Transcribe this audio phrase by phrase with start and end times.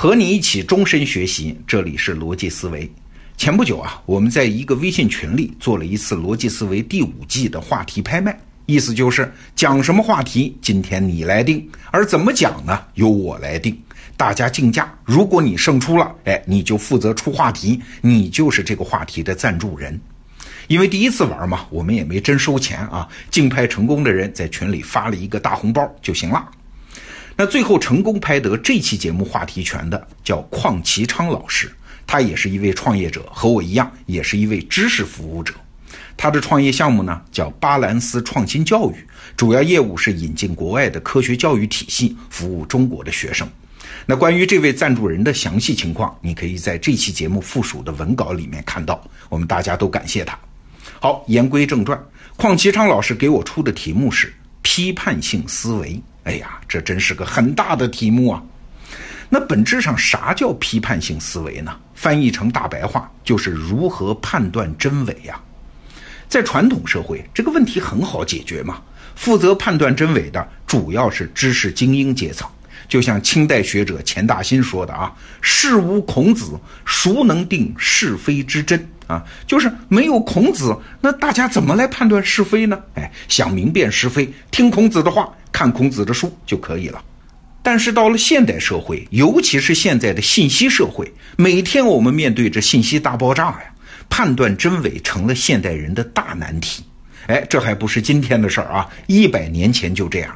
[0.00, 2.88] 和你一起终身学习，这里是逻辑思维。
[3.36, 13.76] 前不久啊，我们在一个微信群里做了一次逻辑思维第五季的话题拍卖，意思就是讲什么话题，今天你来定，而怎么讲呢，由我来定。
[14.16, 20.00] 大家竞价，如果你胜出了，哎，你就负责出话题，你就是这个话题的赞助人。
[20.68, 26.48] 因为第一次玩嘛，我们也没真收钱啊，竞拍成功的人在群里发了一个大红包就行了。
[27.40, 31.70] 那最后成功拍得这期节目话题权的叫邝其昌老师，
[32.04, 35.54] 他也是一位创业者，和我一样，也是一位知识服务者。
[36.16, 38.94] 他的创业项目呢叫巴兰斯创新教育，
[39.36, 43.48] 主要业务是引进国外的科学教育体系，服务中国的学生。
[44.04, 49.00] 那关于这位赞助人的详细情况，你可以在这期节目附属的文稿里面看到。
[49.28, 50.36] 我们大家都感谢他。
[50.98, 51.96] 好，言归正传，
[52.36, 56.02] 邝其昌老师给我出的题目是批判性思维。
[56.28, 58.42] 哎呀，这真是个很大的题目啊！
[59.30, 61.74] 那本质上啥叫批判性思维呢？
[61.94, 65.40] 翻译成大白话就是如何判断真伪呀。
[66.28, 68.82] 在传统社会，这个问题很好解决嘛。
[69.16, 72.46] 负责判断真伪的主要是知识精英阶层，
[72.86, 75.10] 就像清代学者钱大新说的啊
[75.40, 82.78] ：“事无孔子，孰能定是非之真？”啊，就是没有孔子，那大家怎么来判断是非呢？
[82.94, 87.02] 哎，想明辨是非，听孔子的话，看孔子的书就可以了。
[87.62, 93.74] 但是到了现代社会，尤其是现在的信息社会，每天我们面对着信息大爆炸呀，
[94.08, 96.82] 判断真伪成了现代人的大难题。
[97.26, 100.34] 哎，这还不是今天的事儿啊，一百年前就这样。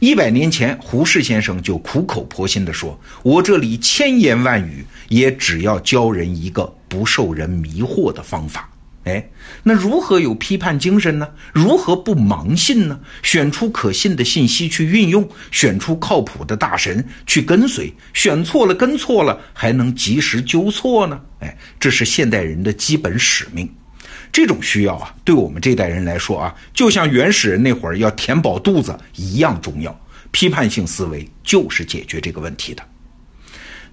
[0.00, 8.68] 一百年前，胡适先生就苦口婆心地说：“我这里千言万语，也只要教人一个不受人迷惑的方法。”
[9.06, 9.30] 哎，
[9.62, 11.28] 那如何有批判精神呢？
[11.52, 12.98] 如何不盲信呢？
[13.22, 21.20] 选出可信的信息去运用，选出靠谱的大神去跟随，选错了跟错了，还能及时纠错呢？
[21.38, 23.72] 哎，这是现代人的基本使命。
[24.32, 29.96] 这种需要啊，对我们这代人来说啊，就像原始人那会儿要填饱肚子一样重要。
[30.32, 32.82] 批判性思维就是解决这个问题的。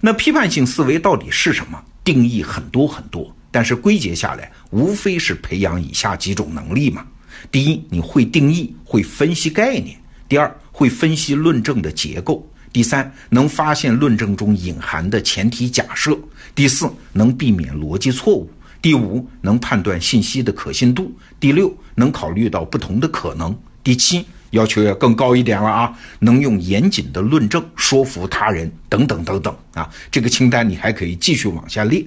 [0.00, 1.80] 那批判性思维到底是什么？
[2.02, 7.06] 定义很多很多，但是归结下来，无非是培养以下几种能力嘛。
[7.52, 9.94] 第一，你会定义，会分析概念；
[10.28, 16.14] 第二，会分析论证的结构；第三，能发现论证中隐含的前提假设；
[16.52, 18.50] 第四，能避免逻辑错误。
[18.82, 21.04] 第五，能判断信息的可信度；
[21.38, 23.52] 第六，能考虑到不同的可能；
[23.84, 29.88] 第七，要求要更高一点了啊，能用严谨的论证说服他人，等等等等啊。
[30.10, 32.04] 这个清单你还可以继续往下列。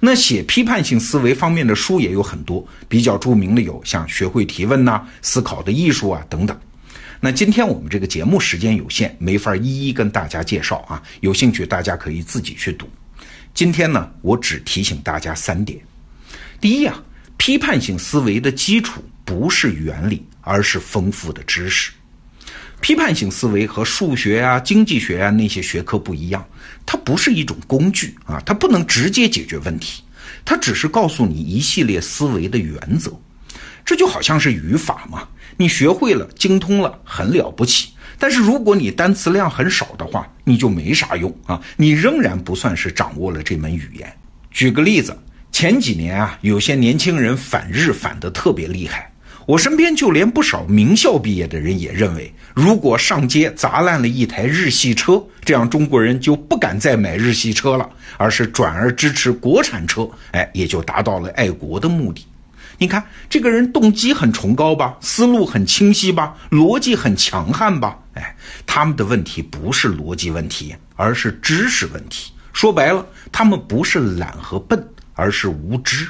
[0.00, 6.58] 那写批判性思维方面的书也有很多，比较著名的有像《学会提问》呐，《思考的艺术》啊等等。
[7.20, 11.02] 那今天我们这个节目时间有限，没法一一跟大家介绍啊。
[11.20, 12.88] 有兴趣大家可以自己去读。
[13.52, 15.78] 今天呢，我只提醒大家三点。
[16.60, 17.02] 第一啊，
[17.36, 21.92] 批判性思维的基础不是原理，而是丰富的知识。
[22.80, 26.44] 批判性思维和数学啊、经济学啊那些学科不一样，
[26.86, 30.02] 它不是一种工具啊，它不能直接解决问题，
[30.44, 33.12] 它只是告诉你一系列思维的原则。
[33.84, 37.90] 这就好像是语法嘛，你学会了、精通了，很了不起。
[38.18, 44.16] 但是如果你单词量很少的话，你就没啥用啊，你仍然不算是掌握了这门语言。
[44.50, 45.16] 举个例子。
[45.52, 49.09] 前几年啊，有些年轻人反日反得特别厉害。
[49.50, 62.24] 我身边就连不少名校毕业的人也认为，如果上街砸烂了一台日系车，这样中国人就不敢再买日系车了，而是转而支持国产车，哎，也就达到了爱国的目的。
[62.78, 67.98] 你看，这个人动机很崇高吧，思路很清晰吧，逻辑很强悍吧？
[68.14, 72.30] 哎，他们的问题不是逻辑问题，而是知识问题。
[72.52, 74.80] 说白了，他们不是懒和笨。
[75.12, 76.08] 而是无知，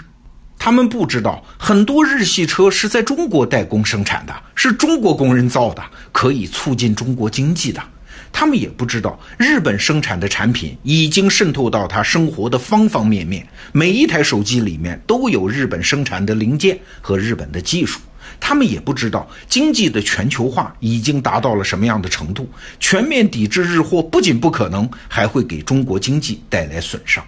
[0.62, 5.82] 他们不知道很多日系车是在中国代工生产的，是中国工人造的，
[6.12, 7.82] 可以促进中国经济的。
[8.31, 17.99] 他们也不知道日本生产的产品已经渗透到他生活的方方面面，每一台手机里面都有日本生产的零件和日本的技术。
[18.38, 22.46] 他们也不知道经济的全球化已经达到了什么样的程度，
[22.79, 27.25] 全面抵制日货不仅不可能，还会给中国经济带来损伤。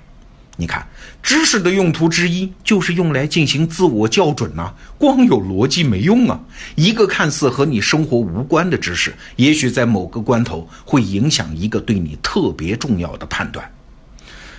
[0.56, 0.86] 你看，
[1.22, 4.72] 知识的用途之一就是用来进行自我校准呐。
[4.98, 6.38] 光有逻辑没用啊！
[6.74, 13.68] 一个看似和你生活无关的知识，也许在某个关头会影响一个对你特别重要的判断。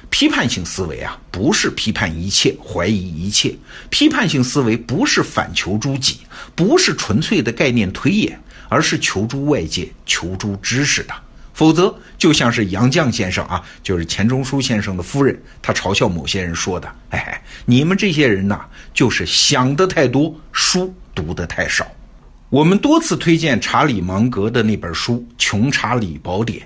[0.09, 3.55] 批判性思维啊，不是批判一切、怀疑一切。
[3.89, 6.21] 批判性思维不是反求诸己，
[6.55, 11.13] 不是纯粹的概念推演，而是求诸外界、求诸知识的。
[11.53, 18.61] 否则就像是杨绛先生啊，就是钱钟书先生的夫人，他嘲笑某些人说的：“哎，你们这些人呐，
[18.93, 21.85] 就是想的太多，书读的太少。”
[22.49, 26.59] 我们多次推荐查理芒格的那本书《穷查理宝典》，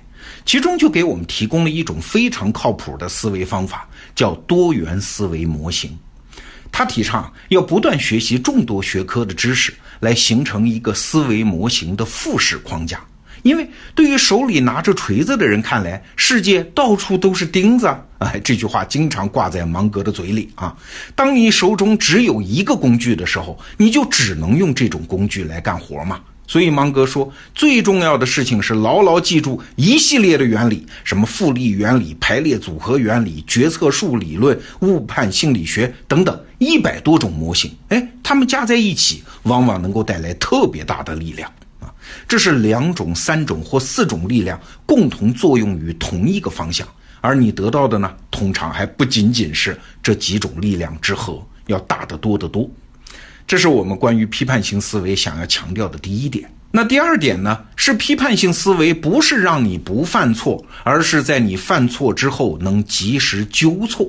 [0.45, 5.98] 其中就给我们提供了一种非常靠谱的思维方法，叫多元思维模型。
[6.69, 13.00] 他提倡要不断学习众多学科的知识，来形成一个思维模型的复式框架。
[13.44, 18.04] 因为对于手里拿着锤子的人看来，世界到处都是钉子啊！
[18.19, 20.75] 哎，这句话经常挂在芒格的嘴里啊。
[21.16, 26.19] 当你手中只有一个工具的时候，你就只能用这种工具来干活嘛。
[26.50, 37.69] 所以芒格说，最重要的事情是牢牢记住一系列的原理，什么复利原理、排列组合原理、决策树理论、误判心理学等等一百多种模型。
[37.90, 41.51] 哎，它们加在一起，往往能够带来特别大的力量！
[42.27, 46.88] 这是两种、三种或四种力量共同作用于同一个方向，
[47.21, 52.69] 而你得到的呢，通常还不仅仅是这几种力量之和，要大得多得多。
[53.45, 56.50] 这是我们关于批判性思维想要强调的第一点。
[56.69, 57.57] 那第二点呢？
[57.77, 64.06] 是批判性思维不是让你不犯错，而是在你犯错之后能及时纠错。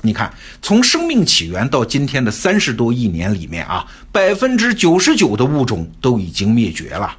[0.00, 7.14] 你看，从生命起源到今天的三十多亿年里面啊，百分之九十九的物种都已经灭绝了。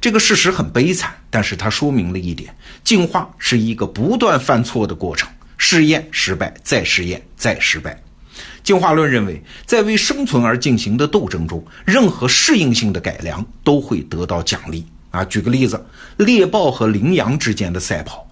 [0.00, 2.54] 这个事实很悲惨，但是它说明了一点：
[2.84, 8.00] 进化是一个不断犯错的过程，试验失败，再试验，再失败。
[8.62, 15.24] 进化论认为，在为生存而进行的斗争中，任何适应性的改良都会得到奖励啊。
[15.24, 15.84] 举个例子，
[16.18, 18.24] 猎豹和羚羊之间的赛跑，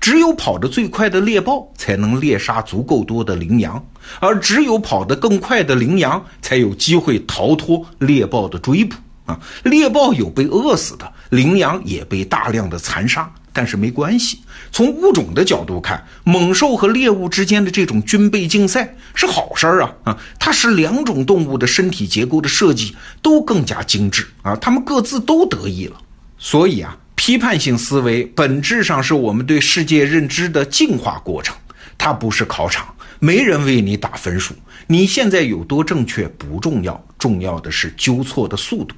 [0.00, 3.82] 只有跑得最快的猎豹才能猎杀足够多的羚羊，
[4.20, 9.40] 而只有跑得更快的羚羊才有机会逃脱猎豹的追捕啊。
[9.62, 13.30] 猎豹有被饿死的，羚羊也被大量的残杀。
[13.56, 14.40] 但是没关系，
[14.72, 20.18] 从物种的角度看，猛兽和猎物之间的这种军备竞赛是好事儿啊啊！
[20.40, 25.96] 它使两种动物的身体结构的设计都更加精致啊，它们各自都得益了。
[26.36, 31.54] 所以啊，批判性思维本质上是我们对世界认知的进化过程，
[31.96, 34.52] 它不是考场，没人为你打分数。
[34.88, 38.96] 你现在有多正确不重要，重要的是纠错的速度。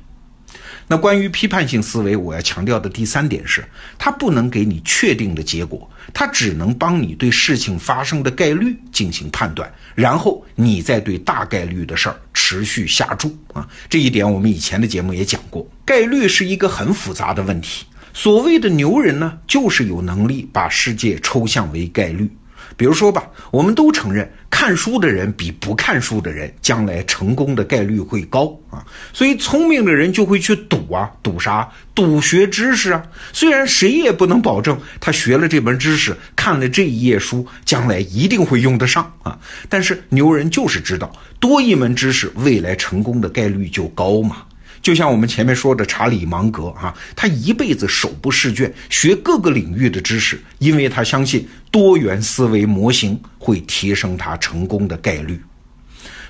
[0.88, 3.64] 那关于批判性思维，我要强调的第三点是，
[3.98, 13.68] 它不能给你确定的结果，它只能帮你对事情发生的概率进行判断，然后你再对大概率的事儿持续下注啊。
[13.88, 17.84] 这一点我们以前的节目也讲过，概率是一个很复杂的问题。
[18.14, 22.30] 所谓的牛人呢，就是有能力把世界抽象为概率。
[22.76, 31.68] 比如说吧，我们都承认看书的人比不看书的人将来成功的概率会高啊，所以聪明的人就会去赌啊，赌啥？
[31.94, 33.02] 赌学知识啊。
[33.32, 39.38] 虽然谁也不能保证他学了这门知识，看了这一页书，将来一定会用得上啊，
[39.68, 44.42] 但是牛人就是知道多一门知识，未来成功的概率就高嘛。
[44.82, 55.40] 就像我们前面说的查理芒格啊，他一辈子手不释卷，学各个领域的知识，因为他相信多元思维模型会提升他成功的概率。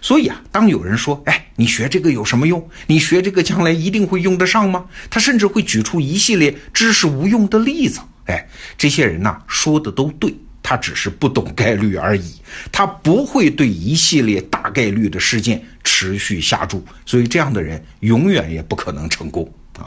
[0.01, 2.67] 所以啊，当有人说：“哎，你学这个有什么用？
[2.87, 8.01] 你学这个将来一定会用得上吗？”他甚至会举出一系列知识无用的例子。
[8.27, 10.35] 哎，这些人呐，说的都对。
[10.69, 12.35] 他只是不懂概率而已，
[12.73, 19.87] 他不会对一系列大概率的事件持续下注，所以这样的人永远也不可能成功啊！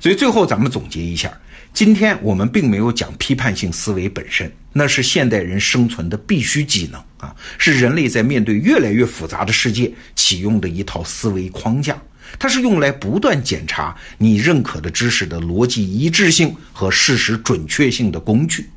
[0.00, 1.32] 所以最后咱们总结一下，
[1.72, 11.96] 今天我们并没有讲批判性思维本身，那是现代人生存的必须技能啊，是人类在面对越来越复杂的世界启用的一套思维框架，
[12.36, 18.68] 它是用来不断检查你认可的知识的逻辑一致性和事实准确性的工具。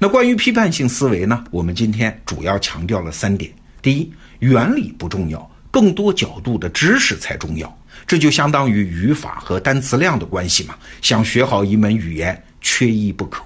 [0.00, 1.44] 那关于批判性思维呢？
[1.50, 3.50] 我们今天主要强调了三点：
[3.82, 7.76] 第一，原理不重要，更多角度的知识才重要。
[8.06, 10.76] 这就相当于语法和单词量的关系嘛。
[11.02, 13.42] 想学好一门语言，缺一不可。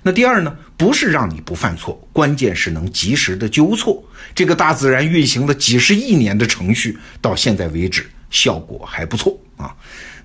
[0.00, 0.56] 那第二呢？
[0.76, 4.02] 不是让你不犯错，关键是能及时的纠错。
[4.32, 9.74] 这个大自然运行了几十亿年的程序，到现在为止效果还不错啊。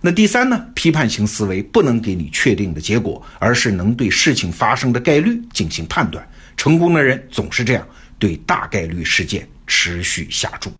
[0.01, 0.67] 那第三呢？
[0.75, 6.27] 批判型思维不能给你确定的结果，而是能对事情发生的概率进行判断。
[6.55, 7.87] 成功的人总是这样，
[8.19, 10.71] 对大概率事件持续下注。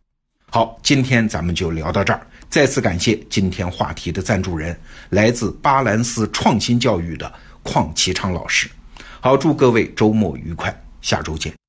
[0.52, 2.26] 好，今天咱们就聊到这儿。
[2.50, 4.78] 再次感谢今天话题的赞助人，
[5.10, 7.32] 来自巴兰斯创新教育的
[7.64, 8.70] 邝其昌老师。
[9.20, 11.65] 好，祝各位周末愉快，下周见。